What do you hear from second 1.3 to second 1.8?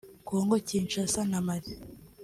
na Mali